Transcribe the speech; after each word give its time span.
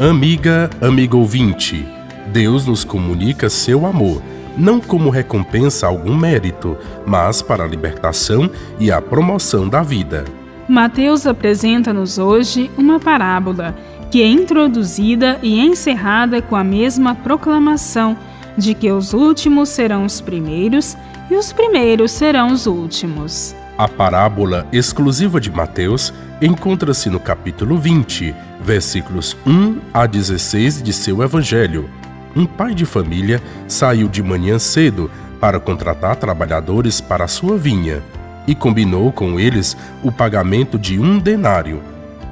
Amiga, 0.00 0.70
amigo 0.80 1.18
ouvinte, 1.18 1.84
Deus 2.28 2.64
nos 2.64 2.84
comunica 2.84 3.50
seu 3.50 3.84
amor, 3.84 4.22
não 4.56 4.78
como 4.78 5.10
recompensa 5.10 5.86
a 5.86 5.88
algum 5.88 6.16
mérito, 6.16 6.76
mas 7.04 7.42
para 7.42 7.64
a 7.64 7.66
libertação 7.66 8.48
e 8.78 8.92
a 8.92 9.02
promoção 9.02 9.68
da 9.68 9.82
vida. 9.82 10.24
Mateus 10.68 11.26
apresenta-nos 11.26 12.16
hoje 12.16 12.70
uma 12.78 13.00
parábola 13.00 13.74
que 14.08 14.22
é 14.22 14.26
introduzida 14.28 15.36
e 15.42 15.58
encerrada 15.58 16.40
com 16.40 16.54
a 16.54 16.62
mesma 16.62 17.16
proclamação 17.16 18.16
de 18.56 18.74
que 18.74 18.92
os 18.92 19.12
últimos 19.12 19.68
serão 19.68 20.04
os 20.04 20.20
primeiros 20.20 20.96
e 21.28 21.34
os 21.34 21.52
primeiros 21.52 22.12
serão 22.12 22.52
os 22.52 22.66
últimos. 22.66 23.52
A 23.78 23.86
parábola 23.86 24.66
exclusiva 24.72 25.40
de 25.40 25.52
Mateus 25.52 26.12
encontra-se 26.42 27.08
no 27.08 27.20
capítulo 27.20 27.78
20, 27.78 28.34
versículos 28.60 29.36
1 29.46 29.78
a 29.94 30.04
16 30.04 30.82
de 30.82 30.92
seu 30.92 31.22
evangelho. 31.22 31.88
Um 32.34 32.44
pai 32.44 32.74
de 32.74 32.84
família 32.84 33.40
saiu 33.68 34.08
de 34.08 34.20
manhã 34.20 34.58
cedo 34.58 35.08
para 35.40 35.60
contratar 35.60 36.16
trabalhadores 36.16 37.00
para 37.00 37.22
a 37.22 37.28
sua 37.28 37.56
vinha 37.56 38.02
e 38.48 38.54
combinou 38.54 39.12
com 39.12 39.38
eles 39.38 39.76
o 40.02 40.10
pagamento 40.10 40.76
de 40.76 40.98
um 40.98 41.16
denário. 41.16 41.80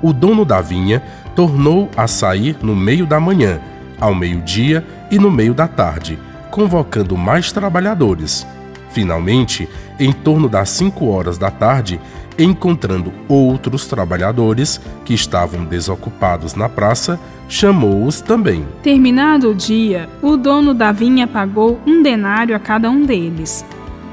O 0.03 0.13
dono 0.13 0.45
da 0.45 0.61
vinha 0.61 1.01
tornou 1.37 1.89
a 1.97 2.09
sair 2.09 2.57
no 2.61 2.75
meio 2.75 3.07
da 3.07 3.21
manhã, 3.21 3.61
ao 4.01 4.13
meio-dia 4.13 4.85
e 5.13 5.17
no 5.17 5.31
meio 5.31 5.55
da 5.55 5.69
tarde, 5.69 6.19
convocando 6.51 7.17
mais 7.17 7.53
trabalhadores. 7.53 8.45
Finalmente, 8.97 9.69
em 10.01 10.11
torno 10.11 10.49
das 10.49 10.71
5 10.71 11.05
horas 11.05 11.37
da 11.37 11.51
tarde, 11.51 12.01
encontrando 12.39 13.13
outros 13.29 13.87
trabalhadores 13.87 14.81
que 15.05 15.13
estavam 15.13 15.67
desocupados 15.67 16.55
na 16.55 16.67
praça, 16.67 17.21
chamou-os 17.47 18.23
também. 18.23 18.65
Terminado 18.83 19.51
o 19.51 19.55
dia, 19.55 20.09
o 20.23 20.35
dono 20.35 20.73
da 20.73 20.93
vinha 20.93 21.27
pagou 21.27 21.79
um 21.87 22.03
denário 22.03 22.57
a 22.57 22.59
cada 22.59 22.89
um 22.89 23.05
deles. 23.05 23.67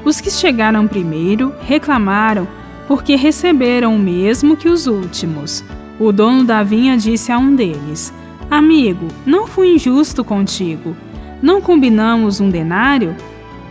Os 0.04 0.20
que 0.20 0.30
chegaram 0.30 0.86
primeiro 0.86 1.54
reclamaram 1.62 2.46
porque 2.86 3.16
receberam 3.16 3.96
o 3.96 4.00
mesmo 4.00 4.58
que 4.58 4.68
os 4.68 4.86
últimos. 4.86 5.64
O 5.98 6.12
dono 6.12 6.44
da 6.44 6.62
vinha 6.62 6.98
disse 6.98 7.32
a 7.32 7.38
um 7.38 7.56
deles: 7.56 8.14
Amigo, 8.52 9.08
não 9.26 9.48
fui 9.48 9.76
injusto 9.76 10.26
contigo. 10.26 10.94
Não 11.42 11.62
combinamos 11.62 12.42
um 12.42 12.50
denário? 12.50 13.16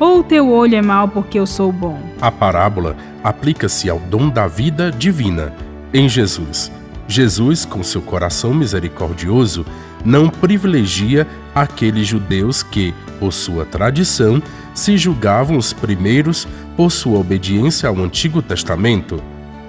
Ou 0.03 0.19
o 0.19 0.25
teu 0.25 0.51
olho 0.51 0.75
é 0.75 0.83
mau 0.83 1.07
porque 1.07 1.39
eu 1.39 1.47
sou 1.47 1.71
bom? 1.71 1.97
A 2.21 2.29
parábola 2.29 2.97
aplica-se 3.23 3.89
ao 3.89 4.01
dom 4.01 4.29
da 4.29 4.49
vida 4.49 4.91
divina 4.91 5.55
em 5.95 6.09
Jesus. 6.09 6.73
Jesus, 7.07 7.65
com 7.65 7.85
seu 7.85 8.03
coração 8.03 8.53
misericordioso, 8.53 9.65
não 10.05 10.29
privilegia 10.29 11.25
aqueles 11.55 12.09
judeus 12.09 12.65
que, 12.65 12.93
por 13.21 13.33
sua 13.33 13.65
tradição, 13.65 14.43
se 14.75 14.99
julgavam 14.99 15.57
os 15.57 15.73
primeiros 15.73 16.49
por 16.77 16.91
sua 16.91 17.21
obediência 17.21 17.89
ao 17.89 17.97
Antigo 18.01 18.43
Testamento. 18.43 19.23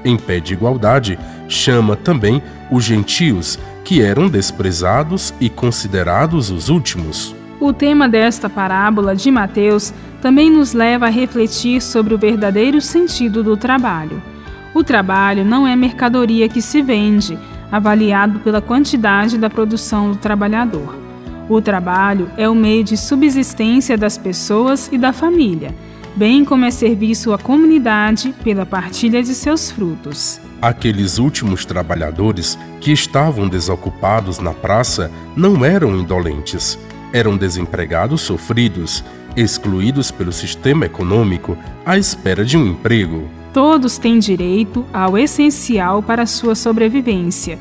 Em 0.03 0.17
pé 0.17 0.39
de 0.39 0.53
igualdade, 0.53 1.19
chama 1.47 1.95
também 1.95 2.41
os 2.71 2.83
gentios, 2.83 3.59
que 3.85 4.01
eram 4.01 4.27
desprezados 4.27 5.31
e 5.39 5.47
considerados 5.47 6.49
os 6.49 6.69
últimos. 6.69 7.35
O 7.63 7.71
tema 7.71 8.09
desta 8.09 8.49
parábola 8.49 9.15
de 9.15 9.31
Mateus 9.31 9.93
também 10.21 10.49
nos 10.49 10.73
leva 10.73 11.05
a 11.05 11.09
refletir 11.09 11.81
sobre 11.81 12.13
o 12.13 12.17
verdadeiro 12.17 12.81
sentido 12.81 13.41
do 13.41 13.55
trabalho. 13.55 14.21
O 14.73 14.83
trabalho 14.83 15.45
não 15.45 15.65
é 15.65 15.73
mercadoria 15.73 16.49
que 16.49 16.61
se 16.61 16.81
vende, 16.81 17.39
avaliado 17.71 18.39
pela 18.39 18.61
quantidade 18.61 19.37
da 19.37 19.49
produção 19.49 20.11
do 20.11 20.17
trabalhador. 20.17 20.93
O 21.47 21.61
trabalho 21.61 22.29
é 22.35 22.49
o 22.49 22.53
meio 22.53 22.83
de 22.83 22.97
subsistência 22.97 23.97
das 23.97 24.17
pessoas 24.17 24.89
e 24.91 24.97
da 24.97 25.13
família, 25.13 25.73
bem 26.17 26.43
como 26.43 26.65
é 26.65 26.69
serviço 26.69 27.31
à 27.31 27.37
comunidade 27.37 28.35
pela 28.43 28.65
partilha 28.65 29.23
de 29.23 29.33
seus 29.33 29.71
frutos. 29.71 30.37
Aqueles 30.61 31.17
últimos 31.17 31.63
trabalhadores 31.63 32.59
que 32.81 32.91
estavam 32.91 33.47
desocupados 33.47 34.39
na 34.39 34.51
praça 34.51 35.09
não 35.33 35.63
eram 35.63 35.95
indolentes 35.95 36.77
eram 37.13 37.37
desempregados 37.37 38.21
sofridos, 38.21 39.03
excluídos 39.37 40.09
pelo 40.09 40.31
sistema 40.31 40.87
econômico 40.87 41.55
à 41.85 41.95
espera 41.97 42.43
de 42.43 42.57
um 42.57 42.65
emprego. 42.65 43.29
Todos 43.53 43.99
têm 43.99 44.17
direito 44.17 44.83
ao 44.91 45.15
essencial 45.15 46.01
para 46.01 46.25
sua 46.25 46.55
sobrevivência. 46.55 47.59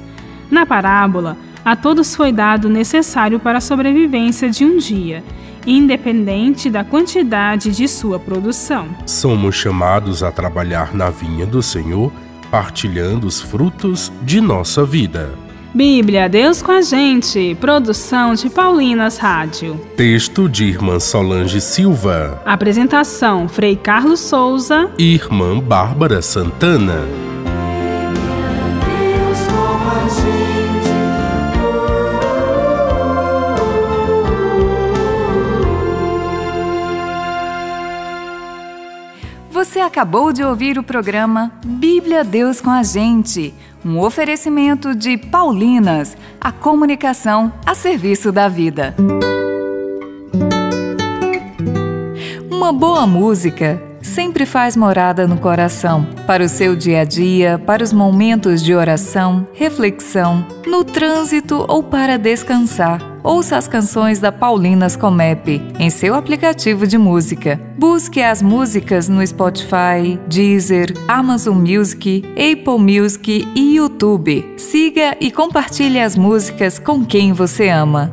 Na 0.51 0.65
parábola, 0.65 1.37
a 1.63 1.77
todos 1.77 2.15
foi 2.15 2.33
dado 2.33 2.65
o 2.65 2.71
necessário 2.71 3.39
para 3.39 3.59
a 3.59 3.61
sobrevivência 3.61 4.49
de 4.49 4.65
um 4.65 4.79
dia, 4.79 5.23
independente 5.67 6.71
da 6.71 6.83
quantidade 6.83 7.71
de 7.71 7.87
sua 7.87 8.19
produção. 8.19 8.89
Somos 9.07 9.55
chamados 9.55 10.23
a 10.23 10.33
trabalhar 10.33 10.95
na 10.95 11.11
vinha 11.11 11.47
do 11.47 11.63
Senhor, 11.63 12.11
partilhando 12.51 13.27
os 13.27 13.41
frutos 13.41 14.11
de 14.23 14.41
nossa 14.41 14.85
vida. 14.85 15.31
Bíblia, 15.75 16.29
Deus 16.29 16.61
com 16.61 16.71
a 16.71 16.83
gente. 16.83 17.57
Produção 17.59 18.35
de 18.35 18.51
Paulinas 18.51 19.17
Rádio. 19.17 19.81
Texto 19.97 20.49
de 20.49 20.65
Irmã 20.65 21.01
Solange 21.01 21.61
Silva. 21.61 22.43
Apresentação: 22.45 23.49
Frei 23.49 23.75
Carlos 23.75 24.21
Souza 24.21 24.91
e 24.99 25.15
Irmã 25.15 25.59
Bárbara 25.59 26.21
Santana. 26.21 27.32
Você 39.53 39.81
acabou 39.81 40.33
de 40.33 40.43
ouvir 40.43 40.79
o 40.79 40.83
programa 40.83 41.53
Bíblia 41.63 42.25
Deus 42.25 42.59
com 42.59 42.71
a 42.71 42.83
gente 42.83 43.53
um 43.85 43.99
oferecimento 43.99 44.95
de 44.95 45.19
Paulinas, 45.19 46.17
a 46.41 46.51
comunicação 46.51 47.53
a 47.67 47.75
serviço 47.75 48.33
da 48.33 48.49
vida. 48.49 48.95
Uma 52.51 52.73
boa 52.73 53.07
música 53.07 53.83
sempre 54.01 54.47
faz 54.47 54.75
morada 54.75 55.27
no 55.27 55.37
coração, 55.37 56.07
para 56.27 56.43
o 56.43 56.49
seu 56.49 56.75
dia 56.75 57.03
a 57.03 57.05
dia, 57.05 57.59
para 57.59 57.85
os 57.85 57.93
momentos 57.93 58.63
de 58.63 58.75
oração, 58.75 59.47
reflexão, 59.53 60.47
no 60.67 60.83
trânsito 60.83 61.63
ou 61.69 61.83
para 61.83 62.17
descansar. 62.17 63.12
Ouça 63.23 63.57
as 63.57 63.69
canções 63.69 64.19
da 64.19 64.33
Paulinas 64.33 64.97
Comep 64.97 65.63
em 65.79 65.91
seu 65.91 66.15
aplicativo 66.15 66.87
de 66.87 66.99
música. 66.99 67.61
Busque 67.79 68.21
as 68.21 68.43
músicas 68.43 69.09
no 69.09 69.25
Spotify, 69.25 70.19
Deezer, 70.27 70.93
Amazon 71.07 71.57
Music, 71.57 72.25
Apple 72.31 72.79
Music 72.79 73.49
e 73.55 73.77
YouTube. 73.77 74.55
Siga 74.57 75.17
e 75.21 75.31
compartilhe 75.31 76.01
as 76.01 76.17
músicas 76.17 76.81
com 76.81 77.05
quem 77.05 77.33
você 77.33 77.69
ama. 77.69 78.13